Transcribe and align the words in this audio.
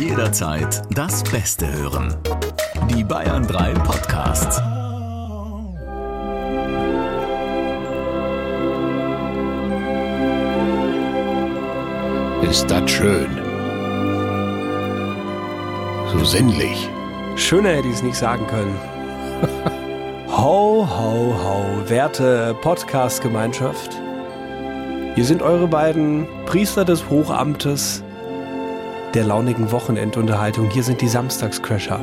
Jederzeit 0.00 0.82
das 0.94 1.22
Beste 1.24 1.70
hören. 1.70 2.16
Die 2.88 3.04
Bayern 3.04 3.46
3 3.46 3.74
Podcasts. 3.74 4.56
Ist 12.48 12.70
das 12.70 12.90
schön. 12.90 13.28
So 16.10 16.24
sinnlich. 16.24 16.88
Schöner 17.36 17.68
hätte 17.68 17.88
ich 17.88 17.96
es 17.96 18.02
nicht 18.02 18.16
sagen 18.16 18.46
können. 18.46 18.74
ho, 20.28 20.88
ho, 20.88 21.34
ho, 21.44 21.90
werte 21.90 22.56
Podcast-Gemeinschaft. 22.62 24.00
Hier 25.14 25.26
sind 25.26 25.42
eure 25.42 25.68
beiden 25.68 26.26
Priester 26.46 26.86
des 26.86 27.10
Hochamtes 27.10 28.02
der 29.14 29.24
launigen 29.24 29.72
Wochenendunterhaltung. 29.72 30.70
Hier 30.70 30.82
sind 30.82 31.00
die 31.00 31.08
Samstagscrasher. 31.08 32.00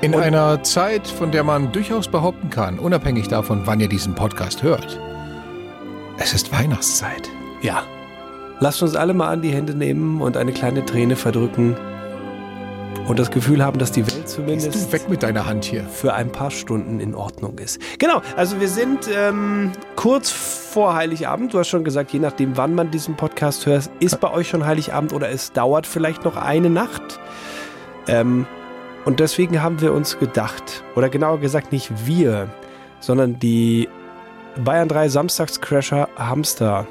In 0.00 0.14
einer 0.14 0.62
Zeit, 0.62 1.06
von 1.06 1.30
der 1.30 1.44
man 1.44 1.72
durchaus 1.72 2.08
behaupten 2.08 2.50
kann, 2.50 2.78
unabhängig 2.78 3.28
davon, 3.28 3.62
wann 3.64 3.80
ihr 3.80 3.88
diesen 3.88 4.14
Podcast 4.14 4.62
hört, 4.62 5.00
es 6.18 6.34
ist 6.34 6.52
Weihnachtszeit. 6.52 7.30
Ja. 7.62 7.84
Lasst 8.60 8.82
uns 8.82 8.94
alle 8.94 9.14
mal 9.14 9.28
an 9.28 9.42
die 9.42 9.50
Hände 9.50 9.74
nehmen 9.74 10.20
und 10.20 10.36
eine 10.36 10.52
kleine 10.52 10.84
Träne 10.84 11.16
verdrücken 11.16 11.76
und 13.06 13.18
das 13.18 13.30
Gefühl 13.30 13.62
haben, 13.62 13.78
dass 13.78 13.92
die 13.92 14.06
Welt 14.06 14.28
zumindest 14.28 14.72
Gehst 14.72 14.88
du 14.88 14.92
weg 14.92 15.08
mit 15.08 15.22
deiner 15.22 15.46
Hand 15.46 15.64
hier. 15.64 15.84
für 15.84 16.14
ein 16.14 16.32
paar 16.32 16.50
Stunden 16.50 17.00
in 17.00 17.14
Ordnung 17.14 17.58
ist. 17.58 17.80
Genau, 17.98 18.22
also 18.36 18.60
wir 18.60 18.68
sind 18.68 19.08
ähm, 19.14 19.72
kurz 19.96 20.30
vor 20.30 20.94
Heiligabend. 20.94 21.52
Du 21.52 21.58
hast 21.58 21.68
schon 21.68 21.84
gesagt, 21.84 22.12
je 22.12 22.18
nachdem, 22.18 22.56
wann 22.56 22.74
man 22.74 22.90
diesen 22.90 23.16
Podcast 23.16 23.66
hört, 23.66 23.90
ist 24.00 24.20
bei 24.20 24.30
euch 24.30 24.48
schon 24.48 24.64
Heiligabend 24.64 25.12
oder 25.12 25.28
es 25.28 25.52
dauert 25.52 25.86
vielleicht 25.86 26.24
noch 26.24 26.36
eine 26.36 26.70
Nacht. 26.70 27.20
Ähm, 28.08 28.46
und 29.04 29.20
deswegen 29.20 29.62
haben 29.62 29.80
wir 29.82 29.92
uns 29.92 30.18
gedacht, 30.18 30.82
oder 30.96 31.10
genauer 31.10 31.38
gesagt 31.38 31.72
nicht 31.72 32.06
wir, 32.06 32.48
sondern 33.00 33.38
die 33.38 33.88
Bayern 34.56 34.88
3 34.88 35.08
Samstagscrasher 35.08 36.08
Hamster, 36.16 36.86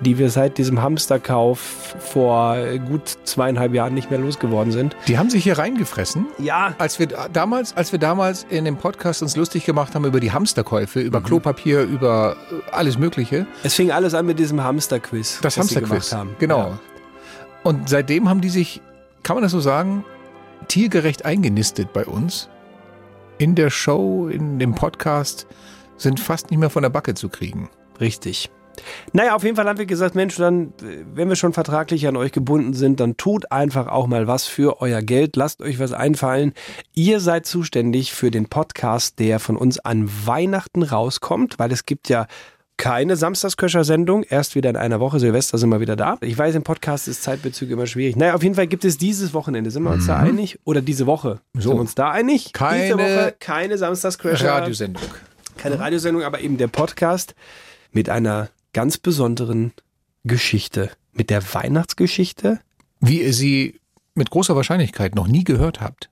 die 0.00 0.18
wir 0.18 0.30
seit 0.30 0.58
diesem 0.58 0.82
Hamsterkauf 0.82 1.58
vor 1.98 2.56
gut 2.88 3.18
zweieinhalb 3.24 3.74
Jahren 3.74 3.94
nicht 3.94 4.10
mehr 4.10 4.18
losgeworden 4.18 4.72
sind. 4.72 4.96
Die 5.08 5.18
haben 5.18 5.30
sich 5.30 5.44
hier 5.44 5.58
reingefressen. 5.58 6.26
Ja, 6.38 6.74
Als 6.78 6.98
wir 6.98 7.06
damals, 7.06 7.76
als 7.76 7.92
wir 7.92 7.98
damals 7.98 8.46
in 8.48 8.64
dem 8.64 8.76
Podcast 8.76 9.22
uns 9.22 9.36
lustig 9.36 9.64
gemacht 9.64 9.94
haben 9.94 10.04
über 10.04 10.20
die 10.20 10.32
Hamsterkäufe, 10.32 11.00
über 11.00 11.20
Klopapier, 11.20 11.82
über 11.82 12.36
äh, 12.50 12.72
alles 12.72 12.98
Mögliche. 12.98 13.46
Es 13.62 13.74
fing 13.74 13.90
alles 13.90 14.14
an 14.14 14.26
mit 14.26 14.38
diesem 14.38 14.62
Hamsterquiz. 14.62 15.40
Das 15.42 15.56
Hamsterquiz. 15.56 16.14
Genau. 16.38 16.58
Ja. 16.58 16.78
Und 17.62 17.88
seitdem 17.88 18.28
haben 18.28 18.40
die 18.40 18.48
sich, 18.48 18.80
kann 19.22 19.36
man 19.36 19.42
das 19.42 19.52
so 19.52 19.60
sagen, 19.60 20.04
tiergerecht 20.68 21.24
eingenistet 21.24 21.92
bei 21.92 22.06
uns. 22.06 22.48
In 23.38 23.54
der 23.54 23.70
Show, 23.70 24.28
in 24.28 24.58
dem 24.58 24.74
Podcast, 24.74 25.46
sind 25.96 26.20
fast 26.20 26.50
nicht 26.50 26.60
mehr 26.60 26.70
von 26.70 26.82
der 26.82 26.90
Backe 26.90 27.14
zu 27.14 27.28
kriegen. 27.28 27.70
Richtig. 28.00 28.50
Naja, 29.12 29.34
auf 29.34 29.44
jeden 29.44 29.56
Fall 29.56 29.68
haben 29.68 29.78
wir 29.78 29.86
gesagt, 29.86 30.14
Mensch, 30.14 30.36
dann, 30.36 30.68
äh, 30.82 31.04
wenn 31.14 31.28
wir 31.28 31.36
schon 31.36 31.52
vertraglich 31.52 32.06
an 32.06 32.16
euch 32.16 32.32
gebunden 32.32 32.74
sind, 32.74 33.00
dann 33.00 33.16
tut 33.16 33.50
einfach 33.52 33.86
auch 33.88 34.06
mal 34.06 34.26
was 34.26 34.46
für 34.46 34.80
euer 34.80 35.02
Geld. 35.02 35.36
Lasst 35.36 35.62
euch 35.62 35.78
was 35.78 35.92
einfallen. 35.92 36.52
Ihr 36.94 37.20
seid 37.20 37.46
zuständig 37.46 38.12
für 38.12 38.30
den 38.30 38.46
Podcast, 38.46 39.18
der 39.18 39.40
von 39.40 39.56
uns 39.56 39.78
an 39.78 40.10
Weihnachten 40.26 40.82
rauskommt, 40.82 41.58
weil 41.58 41.72
es 41.72 41.86
gibt 41.86 42.08
ja 42.08 42.26
keine 42.80 43.14
Samstagsköcher-Sendung. 43.14 44.22
Erst 44.22 44.54
wieder 44.54 44.70
in 44.70 44.76
einer 44.76 45.00
Woche. 45.00 45.20
Silvester 45.20 45.58
sind 45.58 45.68
wir 45.68 45.80
wieder 45.80 45.96
da. 45.96 46.16
Ich 46.22 46.38
weiß, 46.38 46.54
im 46.54 46.62
Podcast 46.62 47.08
ist 47.08 47.22
Zeitbezüge 47.22 47.74
immer 47.74 47.86
schwierig. 47.86 48.16
Naja, 48.16 48.34
auf 48.34 48.42
jeden 48.42 48.54
Fall 48.54 48.68
gibt 48.68 48.86
es 48.86 48.96
dieses 48.96 49.34
Wochenende. 49.34 49.70
Sind 49.70 49.82
wir 49.82 49.90
uns 49.90 50.06
da 50.06 50.16
einig? 50.16 50.58
Oder 50.64 50.80
diese 50.80 51.06
Woche? 51.06 51.40
So. 51.52 51.60
Sind 51.60 51.72
wir 51.72 51.80
uns 51.80 51.94
da 51.94 52.10
einig? 52.10 52.44
Diese 52.44 52.52
Keine 52.54 52.94
Woche 52.94 53.34
keine 53.38 53.76
Samstagsköcher. 53.76 54.48
Radiosendung. 54.48 55.02
Keine 55.58 55.78
Radiosendung, 55.78 56.22
aber 56.22 56.40
eben 56.40 56.56
der 56.56 56.68
Podcast 56.68 57.34
mit 57.92 58.08
einer 58.08 58.48
ganz 58.72 58.98
besonderen 58.98 59.72
Geschichte. 60.24 60.90
Mit 61.12 61.30
der 61.30 61.42
Weihnachtsgeschichte? 61.54 62.60
Wie 63.00 63.22
ihr 63.22 63.32
sie 63.32 63.80
mit 64.14 64.30
großer 64.30 64.54
Wahrscheinlichkeit 64.56 65.14
noch 65.14 65.26
nie 65.26 65.44
gehört 65.44 65.80
habt. 65.80 66.10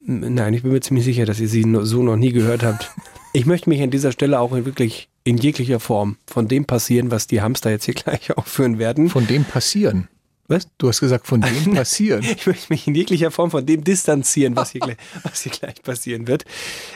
Nein, 0.00 0.54
ich 0.54 0.62
bin 0.62 0.72
mir 0.72 0.80
ziemlich 0.80 1.04
sicher, 1.04 1.26
dass 1.26 1.38
ihr 1.38 1.48
sie 1.48 1.64
so 1.82 2.02
noch 2.02 2.16
nie 2.16 2.32
gehört 2.32 2.62
habt. 2.62 2.90
Ich 3.34 3.46
möchte 3.46 3.70
mich 3.70 3.80
an 3.80 3.90
dieser 3.90 4.12
Stelle 4.12 4.38
auch 4.40 4.52
wirklich 4.52 5.08
in 5.24 5.38
jeglicher 5.38 5.80
Form 5.80 6.18
von 6.26 6.48
dem 6.48 6.66
passieren, 6.66 7.10
was 7.10 7.26
die 7.26 7.40
Hamster 7.40 7.70
jetzt 7.70 7.86
hier 7.86 7.94
gleich 8.04 8.36
aufführen 8.36 8.78
werden. 8.78 9.08
Von 9.08 9.26
dem 9.26 9.44
passieren. 9.44 10.08
Was? 10.48 10.68
Du 10.76 10.86
hast 10.88 11.00
gesagt, 11.00 11.26
von 11.26 11.40
dem 11.40 11.72
passieren. 11.74 12.22
Ich 12.22 12.46
möchte 12.46 12.66
mich 12.68 12.86
in 12.86 12.94
jeglicher 12.94 13.30
Form 13.30 13.50
von 13.50 13.64
dem 13.64 13.84
distanzieren, 13.84 14.54
was 14.54 14.72
hier, 14.72 14.82
gleich, 14.82 14.98
was 15.22 15.40
hier 15.40 15.52
gleich 15.52 15.82
passieren 15.82 16.26
wird. 16.26 16.44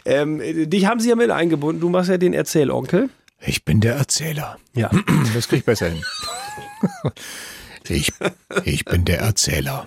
Ähm, 0.05 0.43
dich 0.69 0.85
haben 0.85 1.01
sie 1.01 1.09
ja 1.09 1.17
mit 1.17 1.31
eingebunden. 1.31 1.81
Du 1.81 1.89
machst 1.89 2.11
ja 2.11 2.19
den 2.19 2.35
Erzählonkel. 2.35 3.09
Ich 3.45 3.65
bin 3.65 3.81
der 3.81 3.95
Erzähler. 3.97 4.59
Ja. 4.75 4.91
Das 5.35 5.49
krieg 5.49 5.61
ich 5.61 5.65
besser 5.65 5.89
hin. 5.91 6.03
Ich, 7.89 8.13
ich 8.65 8.85
bin 8.85 9.05
der 9.05 9.21
Erzähler. 9.21 9.87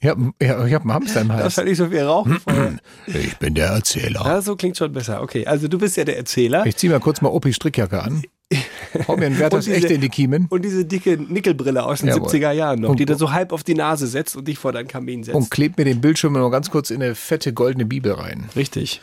Ich 0.00 0.08
habe 0.08 0.30
ich 0.38 0.48
hab 0.48 0.82
einen 0.82 0.92
Hamster 0.92 1.22
im 1.22 1.28
Das 1.30 1.36
Hals. 1.38 1.54
fand 1.54 1.68
ich 1.68 1.76
so 1.76 1.88
viel 1.88 2.02
Rauchen 2.02 2.38
vorher. 2.38 2.76
Ich 3.08 3.36
bin 3.38 3.54
der 3.54 3.66
Erzähler. 3.70 4.22
Ja, 4.24 4.40
so 4.40 4.54
klingt 4.54 4.76
schon 4.76 4.92
besser. 4.92 5.20
Okay, 5.20 5.44
also 5.44 5.66
du 5.66 5.78
bist 5.78 5.96
ja 5.96 6.04
der 6.04 6.16
Erzähler. 6.16 6.64
Ich 6.64 6.76
zieh 6.76 6.88
mal 6.88 7.00
kurz 7.00 7.20
mal 7.20 7.30
Opi 7.30 7.52
Strickjacke 7.52 8.00
an. 8.00 8.22
Hau 9.08 9.16
mir 9.16 9.26
ein 9.26 9.36
Werthers 9.38 9.66
Und 9.66 9.72
diese- 9.74 9.84
Echte 9.84 9.94
in 9.94 10.00
die 10.00 10.10
Kiemen. 10.10 10.46
Und 10.48 10.64
diese 10.64 10.84
dicke 10.84 11.16
Nickelbrille 11.18 11.82
aus 11.82 11.98
den 12.00 12.10
Jawohl. 12.10 12.28
70er 12.28 12.52
Jahren 12.52 12.80
noch, 12.82 12.90
Und- 12.90 13.00
die 13.00 13.04
du 13.04 13.16
so 13.16 13.32
halb 13.32 13.52
auf 13.52 13.64
die 13.64 13.74
Nase 13.74 14.06
setzt 14.06 14.36
und 14.36 14.46
dich 14.46 14.58
vor 14.60 14.70
deinen 14.70 14.86
Kamin 14.86 15.24
setzt. 15.24 15.34
Und 15.34 15.50
kleb 15.50 15.76
mir 15.78 15.84
den 15.84 16.00
Bildschirm 16.00 16.34
noch 16.34 16.50
ganz 16.50 16.70
kurz 16.70 16.90
in 16.90 17.02
eine 17.02 17.16
fette 17.16 17.52
goldene 17.52 17.84
Bibel 17.84 18.12
rein. 18.12 18.48
Richtig. 18.54 19.00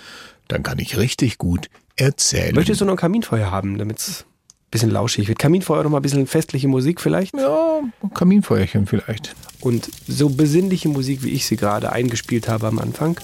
Dann 0.48 0.64
kann 0.64 0.80
ich 0.80 0.98
richtig 0.98 1.38
gut 1.38 1.70
erzählen. 2.00 2.56
Möchtest 2.56 2.82
du 2.82 2.86
noch 2.86 2.94
ein 2.94 2.98
Kaminfeuer 2.98 3.52
haben, 3.52 3.78
damit 3.78 4.00
es 4.00 4.22
ein 4.22 4.72
bisschen 4.72 4.92
lauschig 4.92 5.28
wird? 5.28 5.40
Kaminfeuer 5.40 5.84
noch 5.84 5.90
mal 5.90 5.98
ein 5.98 6.02
bisschen 6.02 6.28
festliche 6.28 6.68
Musik 6.68 7.02
vielleicht? 7.02 7.36
Ja, 7.36 7.82
ein 8.02 8.14
Kaminfeuerchen 8.14 8.88
vielleicht. 8.88 9.36
Und 9.62 9.90
so 10.08 10.30
besinnliche 10.30 10.90
Musik, 10.90 11.24
wie 11.24 11.32
ich 11.32 11.46
sie 11.46 11.58
gerade 11.58 11.92
eingespielt 11.92 12.48
habe 12.48 12.68
am 12.68 12.80
Anfang. 12.80 13.20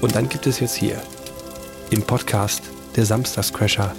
Und 0.00 0.14
dann 0.14 0.28
gibt 0.28 0.46
es 0.46 0.60
jetzt 0.60 0.74
hier 0.74 1.00
im 1.90 2.02
Podcast 2.02 2.62
der 2.96 3.04
Samstagscrasher 3.04 3.94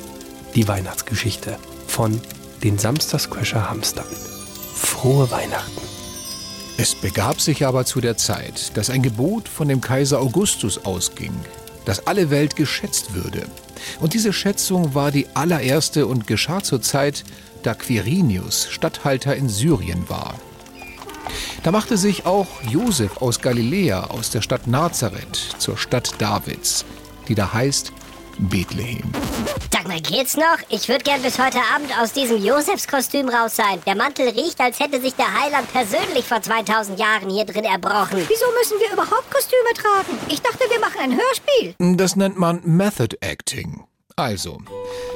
die 0.55 0.67
Weihnachtsgeschichte 0.67 1.57
von 1.87 2.19
den 2.63 2.77
Samstagscrasher 2.77 3.69
Hamstern. 3.69 4.05
Frohe 4.73 5.29
Weihnachten. 5.31 5.81
Es 6.77 6.95
begab 6.95 7.39
sich 7.39 7.65
aber 7.65 7.85
zu 7.85 8.01
der 8.01 8.17
Zeit, 8.17 8.75
dass 8.75 8.89
ein 8.89 9.03
Gebot 9.03 9.47
von 9.47 9.67
dem 9.67 9.81
Kaiser 9.81 10.19
Augustus 10.19 10.83
ausging, 10.83 11.33
dass 11.85 12.07
alle 12.07 12.29
Welt 12.31 12.55
geschätzt 12.55 13.13
würde. 13.13 13.43
Und 13.99 14.13
diese 14.13 14.33
Schätzung 14.33 14.93
war 14.95 15.11
die 15.11 15.27
allererste 15.33 16.07
und 16.07 16.27
geschah 16.27 16.61
zur 16.61 16.81
Zeit, 16.81 17.23
da 17.63 17.73
Quirinius 17.73 18.67
Statthalter 18.69 19.35
in 19.35 19.49
Syrien 19.49 20.09
war. 20.09 20.35
Da 21.63 21.71
machte 21.71 21.97
sich 21.97 22.25
auch 22.25 22.47
Josef 22.69 23.17
aus 23.17 23.39
Galiläa, 23.39 24.05
aus 24.05 24.31
der 24.31 24.41
Stadt 24.41 24.67
Nazareth, 24.67 25.55
zur 25.59 25.77
Stadt 25.77 26.13
Davids, 26.19 26.85
die 27.27 27.35
da 27.35 27.53
heißt 27.53 27.93
Bethlehem. 28.41 29.03
Sag 29.71 29.87
mal, 29.87 30.01
geht's 30.01 30.35
noch? 30.35 30.57
Ich 30.69 30.89
würde 30.89 31.03
gern 31.03 31.21
bis 31.21 31.39
heute 31.39 31.59
Abend 31.73 31.91
aus 32.01 32.11
diesem 32.11 32.43
Josefskostüm 32.43 33.29
raus 33.29 33.55
sein. 33.55 33.81
Der 33.85 33.95
Mantel 33.95 34.29
riecht, 34.29 34.59
als 34.59 34.79
hätte 34.79 34.99
sich 34.99 35.15
der 35.15 35.31
Heiland 35.41 35.71
persönlich 35.71 36.25
vor 36.25 36.41
2000 36.41 36.99
Jahren 36.99 37.29
hier 37.29 37.45
drin 37.45 37.63
erbrochen. 37.63 38.19
Wieso 38.27 38.45
müssen 38.59 38.79
wir 38.79 38.91
überhaupt 38.93 39.31
Kostüme 39.31 39.73
tragen? 39.75 40.17
Ich 40.29 40.41
dachte, 40.41 40.65
wir 40.69 40.79
machen 40.79 40.99
ein 41.01 41.17
Hörspiel. 41.17 41.97
Das 41.97 42.15
nennt 42.15 42.37
man 42.37 42.61
Method 42.63 43.15
Acting. 43.21 43.83
Also, 44.15 44.59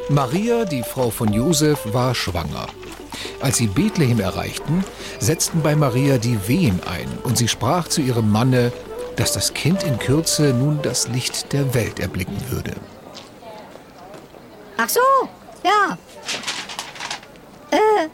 Maria, 0.10 0.66
die 0.66 0.84
Frau 0.84 1.10
von 1.10 1.34
Josef, 1.34 1.80
war 1.86 2.16
schwanger. 2.16 2.68
Als 3.42 3.58
sie 3.58 3.68
Bethlehem 3.68 4.20
erreichten, 4.20 4.84
setzten 5.20 5.62
bei 5.62 5.76
Maria 5.76 6.18
die 6.18 6.48
Wehen 6.48 6.80
ein 6.86 7.08
und 7.24 7.38
sie 7.38 7.48
sprach 7.48 7.88
zu 7.88 8.02
ihrem 8.02 8.32
Manne, 8.32 8.72
dass 9.16 9.34
das 9.34 9.54
Kind 9.54 9.84
in 9.84 10.00
Kürze 10.00 10.54
nun 10.54 10.80
das 10.82 11.08
Licht 11.08 11.54
der 11.54 11.74
Welt 11.74 12.00
erblicken 12.00 12.38
würde. 12.50 12.74
Ach 14.78 14.90
so, 14.90 15.00
ja. 15.64 15.98
Äh, 17.72 18.10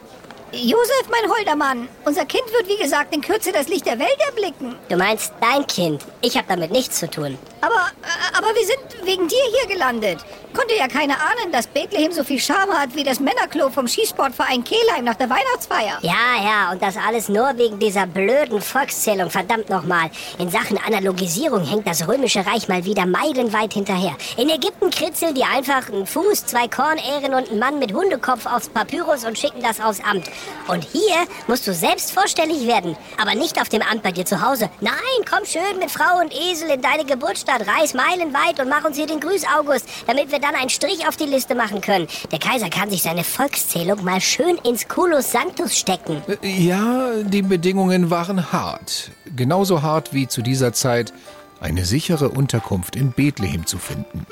Josef, 0.56 1.08
mein 1.10 1.30
holder 1.30 1.56
Mann, 1.56 1.88
unser 2.04 2.24
Kind 2.24 2.44
wird 2.52 2.68
wie 2.68 2.82
gesagt 2.82 3.14
in 3.14 3.20
Kürze 3.20 3.52
das 3.52 3.68
Licht 3.68 3.86
der 3.86 3.98
Welt 3.98 4.18
erblicken. 4.26 4.76
Du 4.88 4.96
meinst 4.96 5.32
dein 5.40 5.66
Kind. 5.66 6.04
Ich 6.20 6.36
habe 6.36 6.46
damit 6.48 6.70
nichts 6.70 6.98
zu 6.98 7.08
tun. 7.08 7.38
Aber, 7.62 7.90
äh, 8.02 8.36
aber 8.36 8.48
wir 8.48 8.66
sind 8.66 9.06
wegen 9.06 9.28
dir 9.28 9.42
hier 9.54 9.72
gelandet. 9.72 10.18
Konnte 10.52 10.74
ja 10.76 10.88
keiner 10.88 11.14
ahnen, 11.14 11.52
dass 11.52 11.66
Bethlehem 11.66 12.12
so 12.12 12.24
viel 12.24 12.38
Charme 12.38 12.72
hat 12.72 12.94
wie 12.94 13.04
das 13.04 13.20
Männerklo 13.20 13.70
vom 13.70 13.86
Skisportverein 13.88 14.64
Kehlheim 14.64 15.04
nach 15.04 15.14
der 15.14 15.30
Weihnachtsfeier. 15.30 15.98
Ja, 16.02 16.44
ja, 16.44 16.72
und 16.72 16.82
das 16.82 16.96
alles 16.96 17.28
nur 17.28 17.56
wegen 17.56 17.78
dieser 17.78 18.06
blöden 18.06 18.60
Volkszählung. 18.60 19.30
Verdammt 19.30 19.70
nochmal. 19.70 20.10
In 20.38 20.50
Sachen 20.50 20.76
Analogisierung 20.76 21.64
hängt 21.64 21.86
das 21.86 22.06
Römische 22.06 22.44
Reich 22.44 22.68
mal 22.68 22.84
wieder 22.84 23.06
meilenweit 23.06 23.72
hinterher. 23.72 24.14
In 24.36 24.50
Ägypten 24.50 24.90
kritzeln 24.90 25.34
die 25.34 25.44
einfach 25.44 25.88
einen 25.88 26.06
Fuß, 26.06 26.46
zwei 26.46 26.66
Kornähren 26.66 27.32
und 27.32 27.48
einen 27.48 27.60
Mann 27.60 27.78
mit 27.78 27.94
Hundekopf 27.94 28.44
aufs 28.44 28.68
Papyrus 28.68 29.24
und 29.24 29.38
schicken 29.38 29.62
das 29.62 29.80
aufs 29.80 30.00
Amt. 30.04 30.28
Und 30.66 30.84
hier 30.84 31.16
musst 31.46 31.66
du 31.66 31.72
selbst 31.72 32.12
vorstellig 32.12 32.66
werden. 32.66 32.96
Aber 33.20 33.34
nicht 33.36 33.60
auf 33.60 33.68
dem 33.68 33.82
Amt 33.82 34.02
bei 34.02 34.10
dir 34.10 34.26
zu 34.26 34.42
Hause. 34.42 34.68
Nein, 34.80 34.92
komm 35.30 35.46
schön 35.46 35.78
mit 35.78 35.90
Frau 35.90 36.20
und 36.20 36.34
Esel 36.34 36.68
in 36.70 36.82
deine 36.82 37.04
Geburtsstadt. 37.04 37.51
Reis 37.60 37.94
meilenweit 37.94 38.58
und 38.60 38.68
mach 38.68 38.84
uns 38.84 38.96
hier 38.96 39.06
den 39.06 39.20
Grüß 39.20 39.44
August, 39.58 39.86
damit 40.06 40.32
wir 40.32 40.38
dann 40.38 40.54
einen 40.54 40.70
Strich 40.70 41.06
auf 41.06 41.16
die 41.16 41.26
Liste 41.26 41.54
machen 41.54 41.80
können. 41.80 42.06
Der 42.30 42.38
Kaiser 42.38 42.70
kann 42.70 42.90
sich 42.90 43.02
seine 43.02 43.24
Volkszählung 43.24 44.02
mal 44.04 44.20
schön 44.20 44.56
ins 44.64 44.88
Culus 44.88 45.30
Sanctus 45.32 45.78
stecken. 45.78 46.22
Äh, 46.42 46.48
Ja, 46.48 47.10
die 47.22 47.42
Bedingungen 47.42 48.10
waren 48.10 48.52
hart. 48.52 49.10
Genauso 49.36 49.82
hart 49.82 50.12
wie 50.14 50.28
zu 50.28 50.42
dieser 50.42 50.72
Zeit 50.72 51.12
eine 51.60 51.84
sichere 51.84 52.28
Unterkunft 52.30 52.96
in 52.96 53.12
Bethlehem 53.12 53.66
zu 53.66 53.78
finden. 53.78 54.26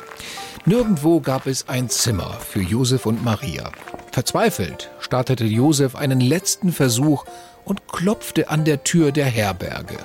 Nirgendwo 0.67 1.21
gab 1.21 1.47
es 1.47 1.69
ein 1.69 1.89
Zimmer 1.89 2.37
für 2.41 2.61
Josef 2.61 3.07
und 3.07 3.25
Maria. 3.25 3.71
Verzweifelt 4.13 4.91
startete 4.99 5.45
Josef 5.45 5.95
einen 5.97 6.21
letzten 6.21 6.73
Versuch 6.73 7.25
und 7.65 7.89
klopfte 7.89 8.51
an 8.51 8.65
der 8.65 8.83
Tür 8.85 9.13
der 9.13 9.27
Herberge. 9.27 9.97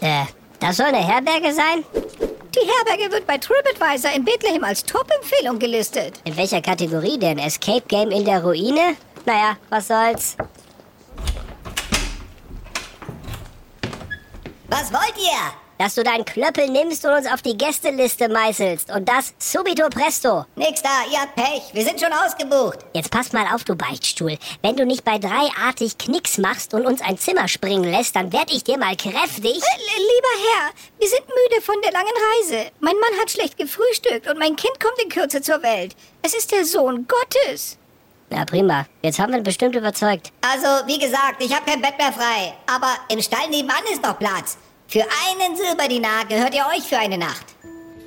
Äh, 0.00 0.24
das 0.62 0.76
soll 0.76 0.86
eine 0.86 1.04
Herberge 1.04 1.52
sein? 1.52 1.84
Die 2.54 2.60
Herberge 2.60 3.12
wird 3.12 3.26
bei 3.26 3.36
TripAdvisor 3.36 4.12
in 4.12 4.24
Bethlehem 4.24 4.62
als 4.62 4.84
Top-Empfehlung 4.84 5.58
gelistet. 5.58 6.20
In 6.24 6.36
welcher 6.36 6.62
Kategorie 6.62 7.18
denn? 7.18 7.38
Escape 7.38 7.82
Game 7.88 8.10
in 8.10 8.24
der 8.24 8.42
Ruine? 8.44 8.96
Naja, 9.26 9.56
was 9.70 9.88
soll's. 9.88 10.36
Was 14.68 14.92
wollt 14.92 15.16
ihr? 15.18 15.52
Dass 15.78 15.94
du 15.94 16.02
deinen 16.02 16.24
Klöppel 16.24 16.68
nimmst 16.68 17.04
und 17.04 17.12
uns 17.12 17.26
auf 17.26 17.42
die 17.42 17.56
Gästeliste 17.56 18.28
meißelst. 18.28 18.90
Und 18.90 19.08
das 19.08 19.34
subito 19.38 19.88
presto. 19.88 20.44
Nix 20.56 20.82
da, 20.82 20.90
ihr 21.10 21.20
habt 21.20 21.34
Pech. 21.34 21.62
Wir 21.72 21.84
sind 21.84 22.00
schon 22.00 22.12
ausgebucht. 22.12 22.78
Jetzt 22.94 23.10
pass 23.10 23.32
mal 23.32 23.46
auf, 23.52 23.64
du 23.64 23.74
Beichtstuhl. 23.74 24.38
Wenn 24.62 24.76
du 24.76 24.86
nicht 24.86 25.04
bei 25.04 25.18
dreiartig 25.18 25.98
Knicks 25.98 26.38
machst 26.38 26.74
und 26.74 26.86
uns 26.86 27.00
ein 27.00 27.18
Zimmer 27.18 27.48
springen 27.48 27.90
lässt, 27.90 28.14
dann 28.16 28.32
werd 28.32 28.52
ich 28.52 28.64
dir 28.64 28.78
mal 28.78 28.96
kräftig. 28.96 29.54
L 29.54 29.98
lieber 29.98 30.34
Herr, 30.44 30.70
wir 30.98 31.08
sind 31.08 31.26
müde 31.26 31.62
von 31.62 31.76
der 31.82 31.92
langen 31.92 32.06
Reise. 32.06 32.70
Mein 32.80 32.96
Mann 32.96 33.20
hat 33.20 33.30
schlecht 33.30 33.56
gefrühstückt 33.58 34.28
und 34.28 34.38
mein 34.38 34.56
Kind 34.56 34.78
kommt 34.80 34.98
in 35.02 35.08
Kürze 35.08 35.42
zur 35.42 35.62
Welt. 35.62 35.96
Es 36.22 36.34
ist 36.34 36.52
der 36.52 36.64
Sohn 36.64 37.06
Gottes. 37.08 37.78
Na 38.30 38.46
prima, 38.46 38.86
jetzt 39.02 39.18
haben 39.18 39.32
wir 39.32 39.38
ihn 39.38 39.44
bestimmt 39.44 39.76
überzeugt. 39.76 40.32
Also, 40.40 40.86
wie 40.86 40.98
gesagt, 40.98 41.36
ich 41.40 41.54
habe 41.54 41.70
kein 41.70 41.82
Bett 41.82 41.98
mehr 41.98 42.12
frei. 42.12 42.54
Aber 42.66 42.88
im 43.08 43.20
Stall 43.20 43.48
nebenan 43.50 43.82
ist 43.92 44.02
noch 44.02 44.18
Platz. 44.18 44.56
Für 44.92 45.00
einen 45.00 45.56
Silberdinar 45.56 46.26
gehört 46.28 46.54
ihr 46.54 46.66
euch 46.76 46.82
für 46.86 46.98
eine 46.98 47.16
Nacht. 47.16 47.46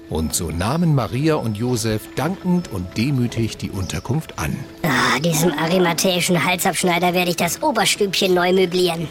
Und 0.08 0.36
so 0.36 0.52
nahmen 0.52 0.94
Maria 0.94 1.34
und 1.34 1.58
Josef 1.58 2.04
dankend 2.16 2.72
und 2.72 2.96
demütig 2.96 3.58
die 3.58 3.72
Unterkunft 3.72 4.38
an. 4.38 4.56
Ah, 4.84 5.18
diesem 5.20 5.52
arimathäischen 5.58 6.46
Halsabschneider 6.46 7.16
werde 7.16 7.32
ich 7.32 7.38
das 7.38 7.64
Oberstübchen 7.64 8.36
neu 8.36 8.54
möblieren. 8.54 9.08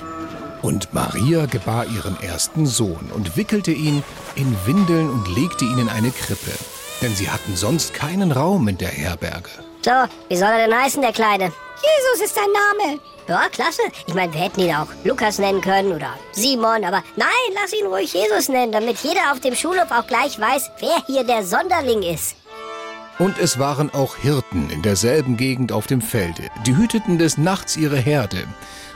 Und 0.63 0.95
Maria 0.95 1.47
gebar 1.47 1.87
ihren 1.87 2.17
ersten 2.23 2.65
Sohn 2.65 3.11
und 3.13 3.37
wickelte 3.37 3.73
ihn 3.73 4.05
in 4.37 4.57
Windeln 4.67 5.11
und 5.11 5.27
legte 5.35 5.65
ihn 5.65 5.79
in 5.79 5.89
eine 5.89 6.13
Krippe. 6.13 6.53
Denn 7.03 7.17
sie 7.17 7.29
hatten 7.29 7.57
sonst 7.57 7.93
keinen 7.93 8.31
Raum 8.31 8.69
in 8.69 8.79
der 8.79 8.91
Herberge. 8.91 9.51
So, 9.85 9.91
wie 10.29 10.37
soll 10.37 10.47
er 10.47 10.69
denn 10.69 10.81
heißen, 10.81 11.03
der 11.03 11.13
Kleine? 11.13 11.53
Jesus 11.85 12.27
ist 12.27 12.35
sein 12.35 12.45
Name. 12.53 13.01
Ja, 13.29 13.49
klasse. 13.49 13.83
Ich 14.07 14.15
meine, 14.15 14.33
wir 14.33 14.41
hätten 14.41 14.61
ihn 14.61 14.75
auch 14.75 14.89
Lukas 15.03 15.39
nennen 15.39 15.61
können 15.61 15.93
oder 15.93 16.15
Simon, 16.33 16.85
aber 16.85 17.03
nein, 17.17 17.29
lass 17.55 17.73
ihn 17.73 17.87
ruhig 17.87 18.13
Jesus 18.13 18.49
nennen, 18.49 18.73
damit 18.73 18.99
jeder 18.99 19.33
auf 19.33 19.41
dem 19.41 19.55
Schulhof 19.55 19.91
auch 19.91 20.07
gleich 20.07 20.39
weiß, 20.39 20.71
wer 20.81 21.03
hier 21.07 21.25
der 21.25 21.45
Sonderling 21.45 22.03
ist. 22.03 22.37
Und 23.19 23.39
es 23.39 23.59
waren 23.59 23.95
auch 23.95 24.17
Hirten 24.17 24.71
in 24.71 24.83
derselben 24.83 25.37
Gegend 25.37 25.73
auf 25.73 25.87
dem 25.87 26.01
Felde. 26.01 26.43
Die 26.67 26.77
hüteten 26.77 27.19
des 27.19 27.39
Nachts 27.39 27.77
ihre 27.77 27.97
Herde. 27.97 28.45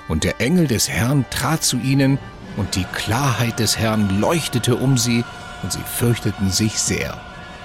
Und 0.09 0.25
der 0.25 0.41
Engel 0.41 0.67
des 0.67 0.89
Herrn 0.89 1.25
trat 1.31 1.63
zu 1.63 1.77
ihnen, 1.79 2.19
und 2.57 2.75
die 2.75 2.85
Klarheit 2.85 3.61
des 3.61 3.79
Herrn 3.79 4.21
leuchtete 4.21 4.75
um 4.75 4.99
sie, 4.99 5.25
und 5.63 5.73
sie 5.73 5.83
fürchteten 5.97 6.51
sich 6.51 6.79
sehr. 6.81 7.21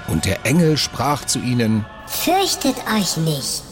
Und 0.07 0.25
der 0.25 0.45
Engel 0.45 0.77
sprach 0.77 1.25
zu 1.25 1.39
ihnen, 1.39 1.85
Fürchtet 2.05 2.75
euch 2.95 3.17
nicht. 3.17 3.63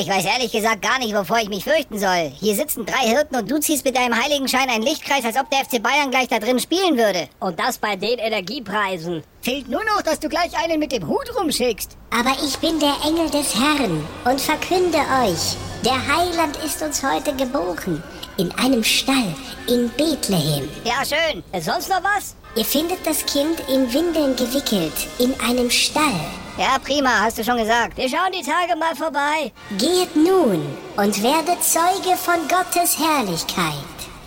Ich 0.00 0.06
weiß 0.08 0.26
ehrlich 0.26 0.52
gesagt 0.52 0.80
gar 0.80 1.00
nicht, 1.00 1.12
wovor 1.12 1.38
ich 1.38 1.48
mich 1.48 1.64
fürchten 1.64 1.98
soll. 1.98 2.30
Hier 2.38 2.54
sitzen 2.54 2.86
drei 2.86 3.08
Hirten 3.08 3.34
und 3.34 3.50
du 3.50 3.58
ziehst 3.58 3.84
mit 3.84 3.96
deinem 3.96 4.14
Heiligenschein 4.14 4.70
einen 4.70 4.84
Lichtkreis, 4.84 5.24
als 5.24 5.36
ob 5.36 5.50
der 5.50 5.64
FC 5.64 5.82
Bayern 5.82 6.12
gleich 6.12 6.28
da 6.28 6.38
drin 6.38 6.60
spielen 6.60 6.96
würde. 6.96 7.28
Und 7.40 7.58
das 7.58 7.78
bei 7.78 7.96
den 7.96 8.16
Energiepreisen. 8.20 9.24
Fehlt 9.42 9.68
nur 9.68 9.82
noch, 9.84 10.02
dass 10.02 10.20
du 10.20 10.28
gleich 10.28 10.56
einen 10.62 10.78
mit 10.78 10.92
dem 10.92 11.08
Hut 11.08 11.34
rumschickst. 11.36 11.96
Aber 12.10 12.30
ich 12.44 12.56
bin 12.58 12.78
der 12.78 12.94
Engel 13.04 13.28
des 13.30 13.56
Herrn 13.56 14.06
und 14.24 14.40
verkünde 14.40 14.98
euch, 14.98 15.56
der 15.84 16.16
Heiland 16.16 16.56
ist 16.64 16.80
uns 16.80 17.02
heute 17.02 17.34
geboren. 17.34 18.00
In 18.36 18.52
einem 18.52 18.84
Stall 18.84 19.34
in 19.66 19.90
Bethlehem. 19.96 20.68
Ja, 20.84 21.04
schön. 21.04 21.42
Äh, 21.50 21.60
Sonst 21.60 21.88
noch 21.88 22.02
was? 22.04 22.36
Ihr 22.58 22.64
findet 22.64 23.06
das 23.06 23.24
Kind 23.24 23.60
in 23.68 23.92
Windeln 23.94 24.34
gewickelt, 24.34 24.92
in 25.20 25.32
einem 25.38 25.70
Stall. 25.70 26.18
Ja, 26.58 26.76
prima, 26.84 27.20
hast 27.20 27.38
du 27.38 27.44
schon 27.44 27.56
gesagt. 27.56 27.96
Wir 27.96 28.08
schauen 28.08 28.32
die 28.32 28.42
Tage 28.42 28.76
mal 28.76 28.96
vorbei. 28.96 29.52
Geht 29.78 30.16
nun 30.16 30.66
und 30.96 31.22
werdet 31.22 31.62
Zeuge 31.62 32.16
von 32.16 32.34
Gottes 32.48 32.98
Herrlichkeit. 32.98 33.74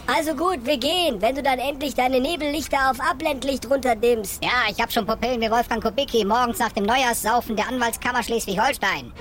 Also 0.07 0.33
gut, 0.33 0.66
wir 0.66 0.78
gehen, 0.78 1.22
wenn 1.22 1.36
du 1.36 1.44
dann 1.44 1.60
endlich 1.60 1.94
deine 1.94 2.22
Nebellichter 2.22 2.89
auf 2.89 3.01
Abblendlicht 3.01 3.69
runterdimmst. 3.69 4.42
Ja, 4.42 4.72
ich 4.72 4.81
hab 4.81 4.94
schon 4.94 5.06
Pupillen 5.06 5.42
wie 5.42 5.51
Wolfgang 5.51 5.83
Kubicki 5.83 6.24
morgens 6.24 6.60
nach 6.60 6.72
dem 6.72 6.86
Neujahrssaufen 6.86 7.57
der 7.57 7.68
Anwaltskammer 7.68 8.24
Schleswig-Holstein. 8.24 9.12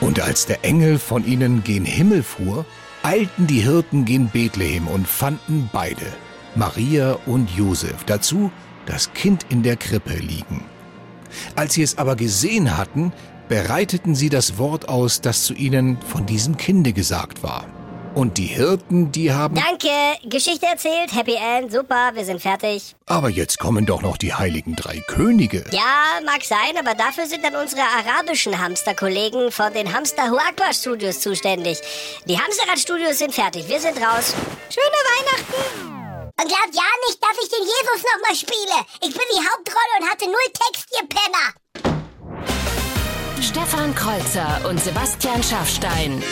Und 0.00 0.20
als 0.20 0.46
der 0.46 0.64
Engel 0.64 1.00
von 1.00 1.26
ihnen 1.26 1.64
gen 1.64 1.84
Himmel 1.84 2.22
fuhr, 2.22 2.64
eilten 3.02 3.48
die 3.48 3.62
Hirten 3.62 4.04
gen 4.04 4.28
Bethlehem 4.28 4.86
und 4.86 5.08
fanden 5.08 5.68
beide, 5.72 6.06
Maria 6.56 7.18
und 7.26 7.50
Josef, 7.50 8.04
dazu 8.04 8.50
das 8.86 9.12
Kind 9.12 9.46
in 9.48 9.62
der 9.62 9.76
Krippe 9.76 10.14
liegen. 10.14 10.64
Als 11.56 11.74
sie 11.74 11.82
es 11.82 11.98
aber 11.98 12.16
gesehen 12.16 12.76
hatten, 12.76 13.12
bereiteten 13.48 14.14
sie 14.14 14.28
das 14.28 14.58
Wort 14.58 14.88
aus, 14.88 15.20
das 15.20 15.44
zu 15.44 15.54
ihnen 15.54 15.98
von 16.00 16.26
diesem 16.26 16.56
Kinde 16.56 16.92
gesagt 16.92 17.42
war. 17.42 17.66
Und 18.14 18.38
die 18.38 18.46
Hirten, 18.46 19.10
die 19.10 19.32
haben... 19.32 19.56
Danke, 19.56 19.88
Geschichte 20.28 20.66
erzählt, 20.66 21.12
Happy 21.12 21.34
End, 21.34 21.72
super, 21.72 22.12
wir 22.14 22.24
sind 22.24 22.40
fertig. 22.40 22.94
Aber 23.06 23.28
jetzt 23.28 23.58
kommen 23.58 23.86
doch 23.86 24.02
noch 24.02 24.16
die 24.16 24.32
heiligen 24.32 24.76
drei 24.76 25.02
Könige. 25.08 25.64
Ja, 25.72 26.20
mag 26.24 26.44
sein, 26.44 26.78
aber 26.78 26.94
dafür 26.94 27.26
sind 27.26 27.44
dann 27.44 27.56
unsere 27.56 27.82
arabischen 27.82 28.60
Hamsterkollegen 28.60 29.50
von 29.50 29.72
den 29.72 29.92
Hamster 29.92 30.30
Huakba 30.30 30.72
Studios 30.72 31.18
zuständig. 31.20 31.78
Die 32.28 32.38
Hamsterrad-Studios 32.38 33.18
sind 33.18 33.34
fertig, 33.34 33.68
wir 33.68 33.80
sind 33.80 33.96
raus. 33.96 34.32
Schöne 34.70 34.86
Weihnachten. 35.10 36.03
Und 36.40 36.48
glaubt 36.48 36.74
ja 36.74 36.82
nicht, 37.06 37.22
dass 37.22 37.36
ich 37.42 37.48
den 37.48 37.62
Jesus 37.62 38.02
nochmal 38.12 38.34
spiele. 38.34 38.84
Ich 39.02 39.12
bin 39.12 39.22
die 39.32 39.40
Hauptrolle 39.40 40.00
und 40.00 40.10
hatte 40.10 40.24
null 40.26 40.50
Text, 40.52 40.86
ihr 41.00 41.06
Penner. 41.08 41.54
Stefan 43.40 43.94
Kreuzer 43.94 44.68
und 44.68 44.80
Sebastian 44.80 45.42
Schaffstein. 45.42 46.22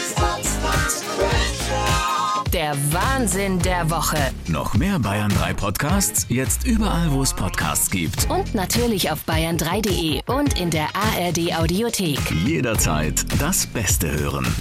Der 2.53 2.77
Wahnsinn 2.93 3.61
der 3.61 3.89
Woche. 3.91 4.19
Noch 4.49 4.75
mehr 4.75 4.99
Bayern 4.99 5.33
3 5.39 5.55
Podcasts, 5.55 6.27
jetzt 6.29 6.65
überall, 6.65 7.13
wo 7.13 7.23
es 7.23 7.33
Podcasts 7.33 7.91
gibt. 7.91 8.29
Und 8.29 8.55
natürlich 8.55 9.11
auf 9.11 9.21
bayern3.de 9.27 10.23
und 10.27 10.59
in 10.59 10.71
der 10.71 10.89
ARD 10.95 11.55
Audiothek. 11.55 12.19
Jederzeit 12.45 13.25
das 13.41 13.67
Beste 13.67 14.11
hören. 14.11 14.53